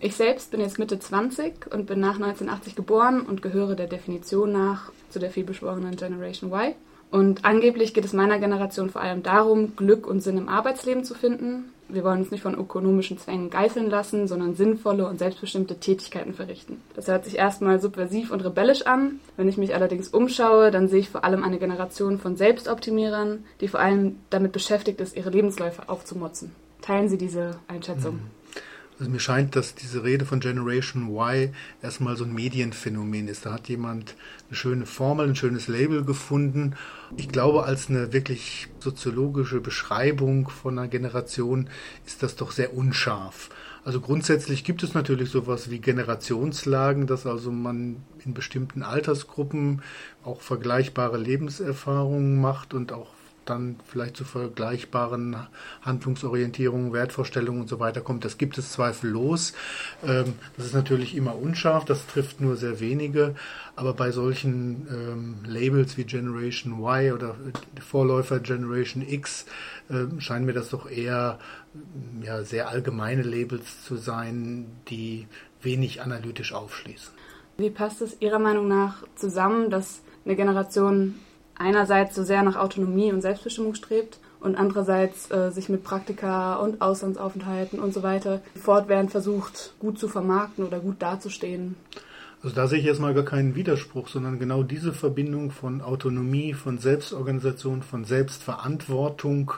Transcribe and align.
Ich 0.00 0.14
selbst 0.14 0.52
bin 0.52 0.60
jetzt 0.60 0.78
Mitte 0.78 0.98
20 0.98 1.72
und 1.72 1.86
bin 1.86 1.98
nach 1.98 2.14
1980 2.14 2.76
geboren 2.76 3.22
und 3.22 3.42
gehöre 3.42 3.74
der 3.74 3.88
Definition 3.88 4.52
nach 4.52 4.92
zu 5.10 5.18
der 5.18 5.30
vielbeschworenen 5.30 5.96
Generation 5.96 6.52
Y. 6.52 6.74
Und 7.10 7.44
angeblich 7.44 7.94
geht 7.94 8.04
es 8.04 8.12
meiner 8.12 8.38
Generation 8.38 8.90
vor 8.90 9.00
allem 9.00 9.22
darum, 9.22 9.74
Glück 9.74 10.06
und 10.06 10.20
Sinn 10.20 10.36
im 10.36 10.48
Arbeitsleben 10.48 11.04
zu 11.04 11.14
finden. 11.14 11.72
Wir 11.88 12.04
wollen 12.04 12.20
uns 12.20 12.30
nicht 12.30 12.42
von 12.42 12.54
ökonomischen 12.54 13.18
Zwängen 13.18 13.48
geißeln 13.48 13.88
lassen, 13.88 14.28
sondern 14.28 14.54
sinnvolle 14.54 15.08
und 15.08 15.18
selbstbestimmte 15.18 15.80
Tätigkeiten 15.80 16.34
verrichten. 16.34 16.82
Das 16.94 17.08
hört 17.08 17.24
sich 17.24 17.36
erstmal 17.36 17.80
subversiv 17.80 18.30
und 18.30 18.44
rebellisch 18.44 18.82
an. 18.82 19.20
Wenn 19.38 19.48
ich 19.48 19.56
mich 19.56 19.74
allerdings 19.74 20.08
umschaue, 20.08 20.70
dann 20.70 20.88
sehe 20.88 21.00
ich 21.00 21.08
vor 21.08 21.24
allem 21.24 21.42
eine 21.42 21.58
Generation 21.58 22.18
von 22.18 22.36
Selbstoptimierern, 22.36 23.44
die 23.62 23.68
vor 23.68 23.80
allem 23.80 24.16
damit 24.28 24.52
beschäftigt 24.52 25.00
ist, 25.00 25.16
ihre 25.16 25.30
Lebensläufe 25.30 25.88
aufzumotzen. 25.88 26.52
Teilen 26.82 27.08
Sie 27.08 27.18
diese 27.18 27.56
Einschätzung? 27.68 28.16
Mhm. 28.16 28.38
Also 28.98 29.12
mir 29.12 29.20
scheint, 29.20 29.54
dass 29.54 29.76
diese 29.76 30.02
Rede 30.02 30.24
von 30.24 30.40
Generation 30.40 31.14
Y 31.14 31.54
erstmal 31.82 32.16
so 32.16 32.24
ein 32.24 32.34
Medienphänomen 32.34 33.28
ist. 33.28 33.46
Da 33.46 33.52
hat 33.52 33.68
jemand 33.68 34.16
eine 34.48 34.56
schöne 34.56 34.86
Formel, 34.86 35.28
ein 35.28 35.36
schönes 35.36 35.68
Label 35.68 36.04
gefunden. 36.04 36.74
Ich 37.16 37.28
glaube, 37.28 37.62
als 37.62 37.88
eine 37.88 38.12
wirklich 38.12 38.66
soziologische 38.80 39.60
Beschreibung 39.60 40.48
von 40.48 40.78
einer 40.78 40.88
Generation 40.88 41.70
ist 42.06 42.24
das 42.24 42.34
doch 42.34 42.50
sehr 42.50 42.74
unscharf. 42.74 43.50
Also 43.84 44.00
grundsätzlich 44.00 44.64
gibt 44.64 44.82
es 44.82 44.94
natürlich 44.94 45.30
sowas 45.30 45.70
wie 45.70 45.78
Generationslagen, 45.78 47.06
dass 47.06 47.24
also 47.24 47.52
man 47.52 48.02
in 48.24 48.34
bestimmten 48.34 48.82
Altersgruppen 48.82 49.82
auch 50.24 50.40
vergleichbare 50.40 51.18
Lebenserfahrungen 51.18 52.40
macht 52.40 52.74
und 52.74 52.92
auch 52.92 53.06
dann 53.50 53.76
vielleicht 53.86 54.16
zu 54.16 54.24
vergleichbaren 54.24 55.36
Handlungsorientierungen, 55.82 56.92
Wertvorstellungen 56.92 57.62
und 57.62 57.68
so 57.68 57.80
weiter 57.80 58.00
kommt. 58.00 58.24
Das 58.24 58.38
gibt 58.38 58.58
es 58.58 58.72
zweifellos. 58.72 59.52
Ähm, 60.06 60.34
das 60.56 60.66
ist 60.66 60.74
natürlich 60.74 61.16
immer 61.16 61.36
unscharf, 61.36 61.84
das 61.84 62.06
trifft 62.06 62.40
nur 62.40 62.56
sehr 62.56 62.80
wenige. 62.80 63.34
Aber 63.76 63.94
bei 63.94 64.10
solchen 64.10 64.86
ähm, 64.90 65.36
Labels 65.44 65.96
wie 65.96 66.04
Generation 66.04 66.80
Y 66.80 67.12
oder 67.12 67.36
Vorläufer 67.80 68.40
Generation 68.40 69.06
X 69.06 69.46
äh, 69.88 70.20
scheinen 70.20 70.46
mir 70.46 70.52
das 70.52 70.70
doch 70.70 70.90
eher 70.90 71.38
ja, 72.22 72.42
sehr 72.42 72.68
allgemeine 72.68 73.22
Labels 73.22 73.84
zu 73.84 73.96
sein, 73.96 74.66
die 74.88 75.26
wenig 75.62 76.02
analytisch 76.02 76.52
aufschließen. 76.52 77.12
Wie 77.58 77.70
passt 77.70 78.02
es 78.02 78.20
Ihrer 78.20 78.38
Meinung 78.38 78.68
nach 78.68 79.04
zusammen, 79.16 79.70
dass 79.70 80.00
eine 80.24 80.36
Generation 80.36 81.16
einerseits 81.58 82.14
so 82.14 82.22
sehr 82.22 82.42
nach 82.42 82.56
Autonomie 82.56 83.12
und 83.12 83.20
Selbstbestimmung 83.20 83.74
strebt 83.74 84.18
und 84.40 84.56
andererseits 84.56 85.30
äh, 85.30 85.50
sich 85.50 85.68
mit 85.68 85.82
Praktika 85.82 86.56
und 86.56 86.80
Auslandsaufenthalten 86.80 87.80
und 87.80 87.92
so 87.92 88.02
weiter 88.02 88.40
fortwährend 88.60 89.10
versucht, 89.10 89.74
gut 89.80 89.98
zu 89.98 90.08
vermarkten 90.08 90.64
oder 90.64 90.78
gut 90.80 90.96
dazustehen. 91.00 91.76
Also 92.42 92.54
da 92.54 92.68
sehe 92.68 92.78
ich 92.78 92.86
erstmal 92.86 93.14
gar 93.14 93.24
keinen 93.24 93.56
Widerspruch, 93.56 94.06
sondern 94.06 94.38
genau 94.38 94.62
diese 94.62 94.92
Verbindung 94.92 95.50
von 95.50 95.80
Autonomie, 95.80 96.54
von 96.54 96.78
Selbstorganisation, 96.78 97.82
von 97.82 98.04
Selbstverantwortung 98.04 99.54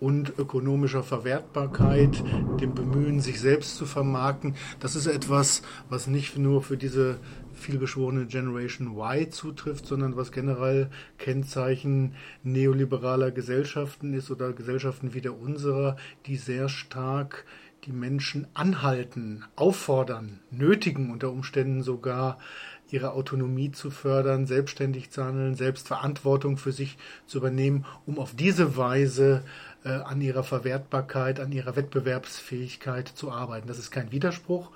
und 0.00 0.38
ökonomischer 0.38 1.02
Verwertbarkeit, 1.02 2.22
dem 2.60 2.74
Bemühen, 2.74 3.20
sich 3.20 3.40
selbst 3.40 3.76
zu 3.76 3.86
vermarkten, 3.86 4.54
das 4.80 4.96
ist 4.96 5.06
etwas, 5.06 5.62
was 5.88 6.06
nicht 6.06 6.38
nur 6.38 6.62
für 6.62 6.76
diese 6.76 7.18
vielbeschworene 7.60 8.26
Generation 8.26 8.96
Y 8.96 9.30
zutrifft, 9.30 9.86
sondern 9.86 10.16
was 10.16 10.32
generell 10.32 10.90
Kennzeichen 11.18 12.14
neoliberaler 12.42 13.30
Gesellschaften 13.30 14.12
ist 14.14 14.30
oder 14.30 14.52
Gesellschaften 14.52 15.14
wie 15.14 15.20
der 15.20 15.38
unserer, 15.38 15.96
die 16.26 16.36
sehr 16.36 16.68
stark 16.68 17.44
die 17.84 17.92
Menschen 17.92 18.46
anhalten, 18.54 19.44
auffordern, 19.56 20.40
nötigen 20.50 21.10
unter 21.10 21.30
Umständen 21.30 21.82
sogar 21.82 22.38
ihre 22.92 23.12
Autonomie 23.12 23.70
zu 23.70 23.90
fördern, 23.90 24.46
selbstständig 24.46 25.10
zu 25.10 25.24
handeln, 25.24 25.54
Selbstverantwortung 25.54 26.56
für 26.56 26.72
sich 26.72 26.98
zu 27.26 27.38
übernehmen, 27.38 27.84
um 28.06 28.18
auf 28.18 28.34
diese 28.34 28.76
Weise 28.76 29.44
äh, 29.84 29.90
an 29.90 30.20
ihrer 30.20 30.42
Verwertbarkeit, 30.42 31.40
an 31.40 31.52
ihrer 31.52 31.76
Wettbewerbsfähigkeit 31.76 33.08
zu 33.08 33.30
arbeiten. 33.30 33.68
Das 33.68 33.78
ist 33.78 33.90
kein 33.90 34.12
Widerspruch, 34.12 34.70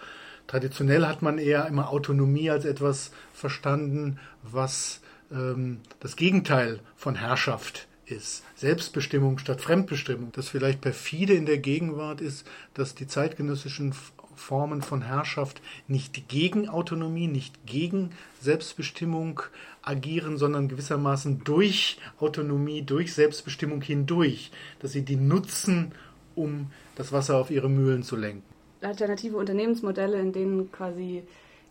Traditionell 0.54 1.04
hat 1.04 1.20
man 1.20 1.38
eher 1.38 1.66
immer 1.66 1.90
Autonomie 1.90 2.48
als 2.48 2.64
etwas 2.64 3.10
verstanden, 3.32 4.20
was 4.44 5.00
ähm, 5.32 5.80
das 5.98 6.14
Gegenteil 6.14 6.78
von 6.94 7.16
Herrschaft 7.16 7.88
ist. 8.06 8.44
Selbstbestimmung 8.54 9.38
statt 9.38 9.60
Fremdbestimmung. 9.60 10.30
Das 10.30 10.48
vielleicht 10.48 10.80
perfide 10.80 11.34
in 11.34 11.44
der 11.44 11.58
Gegenwart 11.58 12.20
ist, 12.20 12.46
dass 12.72 12.94
die 12.94 13.08
zeitgenössischen 13.08 13.96
Formen 14.36 14.80
von 14.80 15.02
Herrschaft 15.02 15.60
nicht 15.88 16.28
gegen 16.28 16.68
Autonomie, 16.68 17.26
nicht 17.26 17.66
gegen 17.66 18.10
Selbstbestimmung 18.40 19.42
agieren, 19.82 20.38
sondern 20.38 20.68
gewissermaßen 20.68 21.42
durch 21.42 21.98
Autonomie, 22.20 22.82
durch 22.82 23.12
Selbstbestimmung 23.12 23.82
hindurch, 23.82 24.52
dass 24.78 24.92
sie 24.92 25.02
die 25.02 25.16
nutzen, 25.16 25.90
um 26.36 26.70
das 26.94 27.10
Wasser 27.10 27.38
auf 27.38 27.50
ihre 27.50 27.68
Mühlen 27.68 28.04
zu 28.04 28.14
lenken 28.14 28.53
alternative 28.84 29.36
Unternehmensmodelle, 29.36 30.18
in 30.18 30.32
denen 30.32 30.70
quasi 30.72 31.24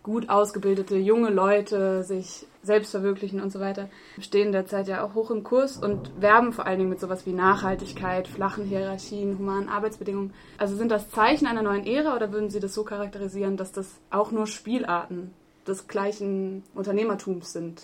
gut 0.04 0.30
ausgebildete 0.30 0.98
junge 0.98 1.30
Leute 1.30 2.04
sich 2.04 2.46
selbst 2.62 2.92
verwirklichen 2.92 3.42
und 3.42 3.52
so 3.52 3.60
weiter, 3.60 3.90
stehen 4.20 4.52
derzeit 4.52 4.88
ja 4.88 5.04
auch 5.04 5.16
hoch 5.16 5.32
im 5.32 5.44
Kurs 5.44 5.78
und 5.78 6.22
werben 6.22 6.54
vor 6.54 6.66
allen 6.66 6.78
Dingen 6.78 6.90
mit 6.90 7.00
sowas 7.00 7.26
wie 7.26 7.32
Nachhaltigkeit, 7.32 8.28
flachen 8.28 8.66
Hierarchien, 8.66 9.40
humanen 9.40 9.70
Arbeitsbedingungen. 9.70 10.34
Also 10.58 10.76
sind 10.76 10.92
das 10.92 11.10
Zeichen 11.10 11.48
einer 11.48 11.64
neuen 11.64 11.88
Ära 11.88 12.16
oder 12.16 12.32
würden 12.32 12.50
Sie 12.50 12.60
das 12.60 12.74
so 12.74 12.84
charakterisieren, 12.84 13.58
dass 13.58 13.72
das 13.72 14.00
auch 14.12 14.32
nur 14.32 14.46
Spielarten 14.46 15.32
des 15.66 15.88
gleichen 15.88 16.64
Unternehmertums 16.76 17.54
sind? 17.54 17.84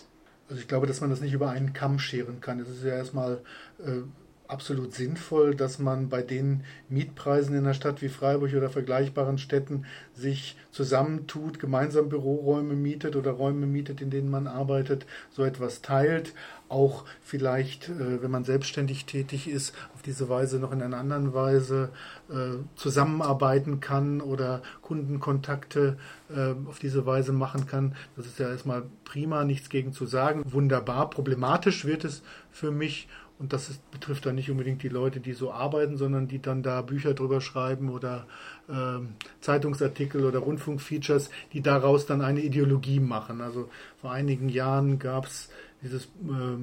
Also 0.50 0.62
ich 0.62 0.68
glaube, 0.68 0.88
dass 0.88 1.00
man 1.00 1.10
das 1.10 1.22
nicht 1.22 1.34
über 1.34 1.50
einen 1.50 1.74
Kamm 1.74 2.00
scheren 2.00 2.42
kann. 2.42 2.60
Es 2.60 2.68
ist 2.68 2.84
ja 2.84 2.96
erstmal 2.96 3.42
äh, 3.80 4.02
absolut 4.50 4.94
sinnvoll, 4.96 5.56
dass 5.56 5.78
man 5.78 6.10
bei 6.10 6.24
den 6.24 6.64
Mietpreisen 6.90 7.56
in 7.56 7.64
einer 7.64 7.76
Stadt 7.76 8.02
wie 8.02 8.10
Freiburg 8.10 8.54
oder 8.54 8.70
vergleichbaren 8.70 9.38
Städten 9.38 9.86
sich 10.16 10.58
zusammentut, 10.72 11.60
gemeinsam 11.60 12.10
Büroräume 12.10 12.74
mietet 12.74 13.16
oder 13.16 13.32
Räume 13.32 13.68
mietet, 13.68 14.02
in 14.02 14.10
denen 14.10 14.30
man 14.30 14.48
arbeitet, 14.48 15.06
so 15.30 15.44
etwas 15.44 15.84
teilt, 15.84 16.34
auch 16.68 17.06
vielleicht, 17.22 17.90
äh, 17.90 18.24
wenn 18.24 18.32
man 18.32 18.44
selbstständig 18.44 19.06
tätig 19.06 19.48
ist, 19.48 19.76
auf 19.94 20.02
diese 20.02 20.30
Weise 20.30 20.58
noch 20.58 20.72
in 20.72 20.82
einer 20.82 20.98
anderen 20.98 21.34
Weise 21.36 21.90
äh, 22.30 22.58
zusammenarbeiten 22.76 23.80
kann 23.80 24.20
oder 24.20 24.64
Kundenkontakte 24.82 25.98
äh, 26.36 26.54
auf 26.68 26.80
diese 26.80 27.06
Weise 27.06 27.34
machen 27.34 27.68
kann. 27.68 27.96
Das 28.16 28.26
ist 28.26 28.40
ja 28.40 28.50
erstmal 28.50 28.84
prima, 29.06 29.44
nichts 29.44 29.70
gegen 29.70 29.94
zu 29.94 30.08
sagen. 30.08 30.44
Wunderbar. 30.52 31.10
Problematisch 31.12 31.86
wird 31.86 32.04
es 32.04 32.24
für 32.52 32.72
mich 32.72 33.08
und 33.40 33.54
das 33.54 33.70
ist, 33.70 33.90
betrifft 33.92 34.26
dann 34.26 34.36
nicht 34.36 34.52
unbedingt 34.52 34.84
die 34.84 34.90
Leute, 34.90 35.22
die 35.22 35.32
so 35.32 35.52
arbeiten, 35.52 35.98
sondern 35.98 36.28
die 36.28 36.42
dann 36.42 36.62
da 36.62 36.82
Bücher 36.82 37.14
drüber 37.14 37.40
schreiben 37.40 37.90
oder 37.90 38.28
äh, 38.68 39.00
Zeitungsartikel 39.40 40.26
oder 40.26 40.40
Rundfunkfeatures, 40.40 41.30
die 41.54 41.62
daraus 41.62 42.06
dann 42.06 42.22
eine 42.22 42.42
Ideologie 42.42 43.00
machen. 43.00 43.40
Also 43.40 43.70
vor 44.02 44.12
einigen 44.12 44.50
Jahren 44.50 45.00
gab 45.00 45.26
es 45.26 45.50
dieses 45.82 46.06
äh, 46.06 46.58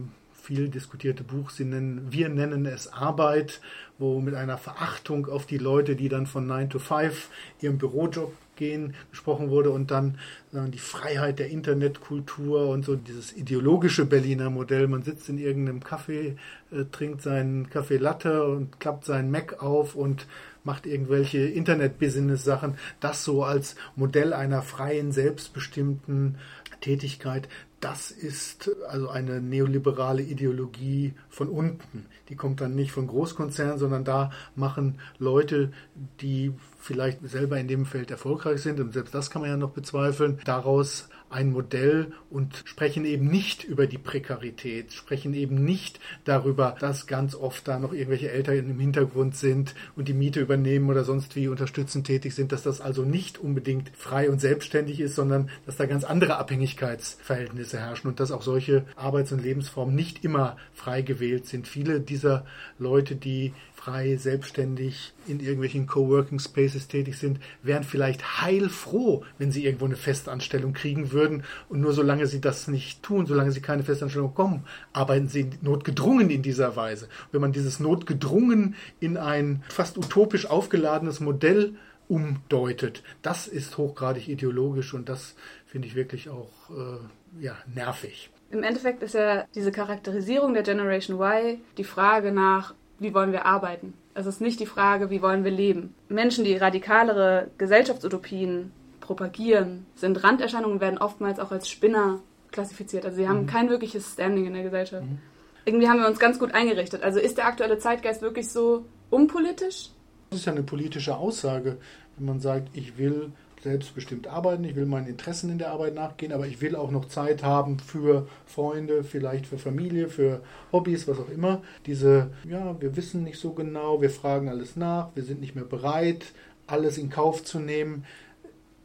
viel 0.46 0.68
diskutierte 0.68 1.24
Buch, 1.24 1.50
sie 1.50 1.64
nennen, 1.64 2.06
wir 2.10 2.28
nennen 2.28 2.66
es 2.66 2.92
Arbeit, 2.92 3.60
wo 3.98 4.20
mit 4.20 4.34
einer 4.34 4.58
Verachtung 4.58 5.26
auf 5.26 5.44
die 5.44 5.58
Leute, 5.58 5.96
die 5.96 6.08
dann 6.08 6.26
von 6.26 6.46
9 6.46 6.70
to 6.70 6.78
5 6.78 7.28
ihrem 7.60 7.78
Bürojob 7.78 8.32
gehen, 8.54 8.94
gesprochen 9.10 9.50
wurde 9.50 9.70
und 9.70 9.90
dann 9.90 10.18
sagen, 10.52 10.70
die 10.70 10.78
Freiheit 10.78 11.40
der 11.40 11.50
Internetkultur 11.50 12.68
und 12.68 12.84
so 12.84 12.94
dieses 12.94 13.36
ideologische 13.36 14.06
Berliner 14.06 14.48
Modell. 14.48 14.86
Man 14.86 15.02
sitzt 15.02 15.28
in 15.28 15.38
irgendeinem 15.38 15.80
Café, 15.80 16.36
äh, 16.70 16.84
trinkt 16.92 17.22
seinen 17.22 17.68
Kaffee 17.68 17.98
Latte 17.98 18.46
und 18.46 18.78
klappt 18.78 19.04
seinen 19.04 19.32
Mac 19.32 19.60
auf 19.62 19.96
und 19.96 20.28
macht 20.62 20.86
irgendwelche 20.86 21.38
Internet-Business-Sachen. 21.38 22.76
Das 23.00 23.24
so 23.24 23.42
als 23.42 23.74
Modell 23.96 24.32
einer 24.32 24.62
freien, 24.62 25.10
selbstbestimmten 25.10 26.38
Tätigkeit. 26.80 27.48
Das 27.80 28.10
ist 28.10 28.70
also 28.88 29.10
eine 29.10 29.42
neoliberale 29.42 30.22
Ideologie 30.22 31.12
von 31.28 31.48
unten. 31.48 32.06
Die 32.30 32.34
kommt 32.34 32.62
dann 32.62 32.74
nicht 32.74 32.90
von 32.90 33.06
Großkonzernen, 33.06 33.78
sondern 33.78 34.04
da 34.04 34.30
machen 34.54 34.98
Leute, 35.18 35.72
die 36.20 36.54
vielleicht 36.80 37.28
selber 37.28 37.58
in 37.58 37.68
dem 37.68 37.84
Feld 37.84 38.10
erfolgreich 38.10 38.62
sind, 38.62 38.80
und 38.80 38.94
selbst 38.94 39.14
das 39.14 39.30
kann 39.30 39.42
man 39.42 39.50
ja 39.50 39.56
noch 39.58 39.72
bezweifeln, 39.72 40.40
daraus 40.44 41.08
ein 41.30 41.50
Modell 41.50 42.12
und 42.30 42.62
sprechen 42.64 43.04
eben 43.04 43.26
nicht 43.26 43.64
über 43.64 43.86
die 43.86 43.98
Prekarität, 43.98 44.92
sprechen 44.92 45.34
eben 45.34 45.64
nicht 45.64 46.00
darüber, 46.24 46.76
dass 46.78 47.06
ganz 47.06 47.34
oft 47.34 47.66
da 47.66 47.78
noch 47.78 47.92
irgendwelche 47.92 48.30
Eltern 48.30 48.70
im 48.70 48.78
Hintergrund 48.78 49.36
sind 49.36 49.74
und 49.96 50.08
die 50.08 50.14
Miete 50.14 50.40
übernehmen 50.40 50.88
oder 50.88 51.04
sonst 51.04 51.36
wie 51.36 51.48
unterstützend 51.48 52.06
tätig 52.06 52.34
sind, 52.34 52.52
dass 52.52 52.62
das 52.62 52.80
also 52.80 53.02
nicht 53.02 53.38
unbedingt 53.38 53.90
frei 53.96 54.30
und 54.30 54.40
selbstständig 54.40 55.00
ist, 55.00 55.14
sondern 55.14 55.50
dass 55.66 55.76
da 55.76 55.86
ganz 55.86 56.04
andere 56.04 56.36
Abhängigkeitsverhältnisse 56.36 57.78
herrschen 57.78 58.08
und 58.08 58.20
dass 58.20 58.32
auch 58.32 58.42
solche 58.42 58.84
Arbeits- 58.96 59.32
und 59.32 59.42
Lebensformen 59.42 59.94
nicht 59.94 60.24
immer 60.24 60.56
frei 60.74 61.02
gewählt 61.02 61.46
sind. 61.46 61.66
Viele 61.66 62.00
dieser 62.00 62.46
Leute, 62.78 63.16
die 63.16 63.52
frei, 63.86 64.16
selbstständig 64.16 65.12
in 65.28 65.38
irgendwelchen 65.38 65.86
Coworking 65.86 66.40
Spaces 66.40 66.88
tätig 66.88 67.18
sind, 67.18 67.38
wären 67.62 67.84
vielleicht 67.84 68.42
heilfroh, 68.42 69.24
wenn 69.38 69.52
sie 69.52 69.64
irgendwo 69.64 69.84
eine 69.84 69.94
Festanstellung 69.94 70.72
kriegen 70.72 71.12
würden. 71.12 71.25
Und 71.68 71.80
nur 71.80 71.92
solange 71.92 72.26
sie 72.26 72.40
das 72.40 72.68
nicht 72.68 73.02
tun, 73.02 73.26
solange 73.26 73.52
sie 73.52 73.60
keine 73.60 73.82
Festanstellung 73.82 74.34
kommen, 74.34 74.64
arbeiten 74.92 75.28
sie 75.28 75.50
notgedrungen 75.62 76.30
in 76.30 76.42
dieser 76.42 76.76
Weise. 76.76 77.08
Wenn 77.32 77.40
man 77.40 77.52
dieses 77.52 77.80
notgedrungen 77.80 78.74
in 79.00 79.16
ein 79.16 79.62
fast 79.68 79.98
utopisch 79.98 80.46
aufgeladenes 80.46 81.20
Modell 81.20 81.74
umdeutet, 82.08 83.02
das 83.22 83.46
ist 83.48 83.78
hochgradig 83.78 84.28
ideologisch 84.28 84.94
und 84.94 85.08
das 85.08 85.34
finde 85.66 85.88
ich 85.88 85.94
wirklich 85.94 86.28
auch 86.28 86.50
äh, 86.70 87.42
ja, 87.44 87.56
nervig. 87.74 88.30
Im 88.50 88.62
Endeffekt 88.62 89.02
ist 89.02 89.14
ja 89.14 89.44
diese 89.54 89.72
Charakterisierung 89.72 90.54
der 90.54 90.62
Generation 90.62 91.20
Y 91.20 91.58
die 91.76 91.84
Frage 91.84 92.30
nach, 92.30 92.74
wie 92.98 93.12
wollen 93.12 93.32
wir 93.32 93.44
arbeiten? 93.44 93.92
Es 94.14 94.24
ist 94.24 94.40
nicht 94.40 94.60
die 94.60 94.66
Frage, 94.66 95.10
wie 95.10 95.20
wollen 95.20 95.44
wir 95.44 95.50
leben. 95.50 95.94
Menschen, 96.08 96.44
die 96.44 96.56
radikalere 96.56 97.50
Gesellschaftsutopien 97.58 98.72
propagieren, 99.06 99.86
sind 99.94 100.22
Randerscheinungen, 100.22 100.80
werden 100.80 100.98
oftmals 100.98 101.38
auch 101.38 101.52
als 101.52 101.68
Spinner 101.68 102.20
klassifiziert. 102.50 103.04
Also 103.04 103.18
sie 103.18 103.28
haben 103.28 103.42
mhm. 103.42 103.46
kein 103.46 103.70
wirkliches 103.70 104.12
Standing 104.12 104.46
in 104.46 104.54
der 104.54 104.64
Gesellschaft. 104.64 105.06
Mhm. 105.06 105.18
Irgendwie 105.64 105.88
haben 105.88 106.00
wir 106.00 106.08
uns 106.08 106.18
ganz 106.18 106.38
gut 106.38 106.52
eingerichtet. 106.54 107.02
Also 107.02 107.18
ist 107.18 107.38
der 107.38 107.46
aktuelle 107.46 107.78
Zeitgeist 107.78 108.22
wirklich 108.22 108.50
so 108.50 108.84
unpolitisch? 109.10 109.90
Das 110.30 110.40
ist 110.40 110.46
ja 110.46 110.52
eine 110.52 110.62
politische 110.62 111.16
Aussage, 111.16 111.78
wenn 112.16 112.26
man 112.26 112.40
sagt, 112.40 112.76
ich 112.76 112.98
will 112.98 113.32
selbstbestimmt 113.62 114.28
arbeiten, 114.28 114.64
ich 114.64 114.76
will 114.76 114.86
meinen 114.86 115.06
Interessen 115.06 115.50
in 115.50 115.58
der 115.58 115.70
Arbeit 115.70 115.94
nachgehen, 115.94 116.32
aber 116.32 116.46
ich 116.46 116.60
will 116.60 116.76
auch 116.76 116.90
noch 116.90 117.06
Zeit 117.06 117.42
haben 117.42 117.78
für 117.78 118.28
Freunde, 118.44 119.02
vielleicht 119.02 119.46
für 119.46 119.58
Familie, 119.58 120.08
für 120.08 120.40
Hobbys, 120.72 121.08
was 121.08 121.18
auch 121.18 121.30
immer. 121.30 121.62
Diese, 121.86 122.30
ja, 122.48 122.80
wir 122.80 122.96
wissen 122.96 123.24
nicht 123.24 123.40
so 123.40 123.52
genau, 123.52 124.00
wir 124.00 124.10
fragen 124.10 124.48
alles 124.48 124.76
nach, 124.76 125.08
wir 125.14 125.24
sind 125.24 125.40
nicht 125.40 125.54
mehr 125.54 125.64
bereit, 125.64 126.26
alles 126.66 126.98
in 126.98 127.10
Kauf 127.10 127.44
zu 127.44 127.58
nehmen 127.58 128.04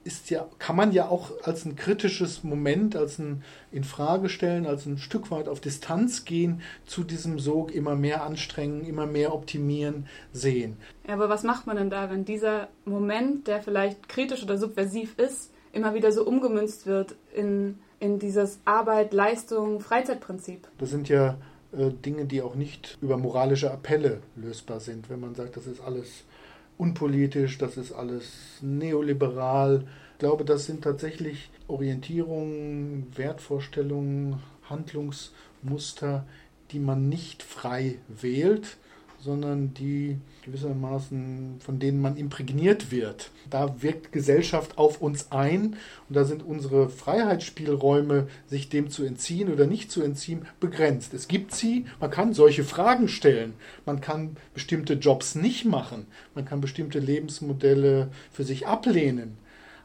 ist 0.03 0.29
ja, 0.29 0.47
kann 0.57 0.75
man 0.75 0.91
ja 0.91 1.07
auch 1.07 1.31
als 1.43 1.65
ein 1.65 1.75
kritisches 1.75 2.43
Moment, 2.43 2.95
als 2.95 3.19
ein 3.19 3.43
Infragestellen, 3.71 4.65
als 4.65 4.85
ein 4.85 4.97
Stück 4.97 5.31
weit 5.31 5.47
auf 5.47 5.59
Distanz 5.59 6.25
gehen 6.25 6.61
zu 6.85 7.03
diesem 7.03 7.39
Sog 7.39 7.73
immer 7.73 7.95
mehr 7.95 8.23
anstrengen, 8.23 8.85
immer 8.85 9.05
mehr 9.05 9.33
optimieren, 9.33 10.07
sehen. 10.33 10.77
Ja, 11.07 11.13
aber 11.13 11.29
was 11.29 11.43
macht 11.43 11.67
man 11.67 11.77
denn 11.77 11.89
da, 11.89 12.09
wenn 12.09 12.25
dieser 12.25 12.69
Moment, 12.85 13.47
der 13.47 13.61
vielleicht 13.61 14.09
kritisch 14.09 14.43
oder 14.43 14.57
subversiv 14.57 15.17
ist, 15.17 15.51
immer 15.71 15.93
wieder 15.93 16.11
so 16.11 16.25
umgemünzt 16.25 16.85
wird 16.85 17.15
in, 17.33 17.79
in 17.99 18.19
dieses 18.19 18.59
Arbeit, 18.65 19.13
Leistung, 19.13 19.79
Freizeitprinzip? 19.79 20.67
Das 20.79 20.89
sind 20.89 21.09
ja 21.09 21.37
äh, 21.73 21.91
Dinge, 21.91 22.25
die 22.25 22.41
auch 22.41 22.55
nicht 22.55 22.97
über 23.01 23.17
moralische 23.17 23.71
Appelle 23.71 24.21
lösbar 24.35 24.79
sind, 24.79 25.09
wenn 25.09 25.19
man 25.19 25.35
sagt, 25.35 25.57
das 25.57 25.67
ist 25.67 25.81
alles 25.81 26.25
unpolitisch, 26.81 27.59
das 27.59 27.77
ist 27.77 27.91
alles 27.91 28.57
neoliberal. 28.61 29.85
Ich 30.13 30.17
glaube, 30.17 30.45
das 30.45 30.65
sind 30.65 30.83
tatsächlich 30.83 31.51
Orientierungen, 31.67 33.05
Wertvorstellungen, 33.15 34.39
Handlungsmuster, 34.67 36.25
die 36.71 36.79
man 36.79 37.07
nicht 37.07 37.43
frei 37.43 37.99
wählt, 38.07 38.77
sondern 39.21 39.73
die 39.73 40.17
gewissermaßen, 40.43 41.57
von 41.59 41.79
denen 41.79 42.01
man 42.01 42.17
imprägniert 42.17 42.91
wird. 42.91 43.31
Da 43.49 43.81
wirkt 43.81 44.11
Gesellschaft 44.11 44.77
auf 44.77 45.01
uns 45.01 45.31
ein 45.31 45.75
und 46.09 46.15
da 46.15 46.25
sind 46.25 46.43
unsere 46.43 46.89
Freiheitsspielräume, 46.89 48.27
sich 48.47 48.69
dem 48.69 48.89
zu 48.89 49.03
entziehen 49.03 49.51
oder 49.53 49.67
nicht 49.67 49.91
zu 49.91 50.01
entziehen, 50.01 50.47
begrenzt. 50.59 51.13
Es 51.13 51.27
gibt 51.27 51.53
sie, 51.53 51.85
man 51.99 52.09
kann 52.09 52.33
solche 52.33 52.63
Fragen 52.63 53.07
stellen, 53.07 53.53
man 53.85 54.01
kann 54.01 54.35
bestimmte 54.53 54.93
Jobs 54.93 55.35
nicht 55.35 55.65
machen, 55.65 56.07
man 56.33 56.45
kann 56.45 56.61
bestimmte 56.61 56.99
Lebensmodelle 56.99 58.09
für 58.31 58.43
sich 58.43 58.67
ablehnen, 58.67 59.37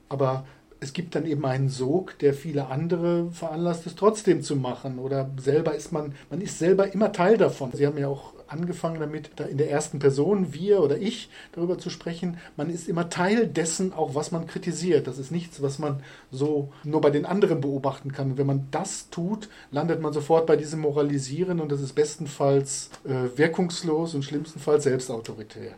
aber 0.08 0.46
es 0.80 0.92
gibt 0.92 1.14
dann 1.14 1.26
eben 1.26 1.44
einen 1.44 1.68
Sog, 1.68 2.18
der 2.18 2.34
viele 2.34 2.66
andere 2.66 3.30
veranlasst, 3.32 3.86
es 3.86 3.94
trotzdem 3.94 4.42
zu 4.42 4.56
machen. 4.56 4.98
Oder 4.98 5.30
selber 5.38 5.74
ist 5.74 5.90
man, 5.90 6.14
man 6.30 6.42
ist 6.42 6.58
selber 6.58 6.92
immer 6.92 7.12
Teil 7.12 7.38
davon. 7.38 7.72
Sie 7.72 7.86
haben 7.86 7.96
ja 7.96 8.08
auch 8.08 8.35
angefangen 8.48 9.00
damit, 9.00 9.30
da 9.36 9.44
in 9.44 9.58
der 9.58 9.70
ersten 9.70 9.98
Person, 9.98 10.52
wir 10.52 10.82
oder 10.82 10.98
ich, 10.98 11.30
darüber 11.52 11.78
zu 11.78 11.90
sprechen. 11.90 12.38
Man 12.56 12.70
ist 12.70 12.88
immer 12.88 13.08
Teil 13.08 13.46
dessen, 13.46 13.92
auch 13.92 14.14
was 14.14 14.32
man 14.32 14.46
kritisiert. 14.46 15.06
Das 15.06 15.18
ist 15.18 15.30
nichts, 15.30 15.62
was 15.62 15.78
man 15.78 16.02
so 16.30 16.72
nur 16.84 17.00
bei 17.00 17.10
den 17.10 17.26
anderen 17.26 17.60
beobachten 17.60 18.12
kann. 18.12 18.32
Und 18.32 18.38
wenn 18.38 18.46
man 18.46 18.68
das 18.70 19.10
tut, 19.10 19.48
landet 19.70 20.00
man 20.00 20.12
sofort 20.12 20.46
bei 20.46 20.56
diesem 20.56 20.80
Moralisieren 20.80 21.60
und 21.60 21.72
das 21.72 21.80
ist 21.80 21.94
bestenfalls 21.94 22.90
äh, 23.04 23.36
wirkungslos 23.36 24.14
und 24.14 24.24
schlimmstenfalls 24.24 24.84
selbstautoritär. 24.84 25.76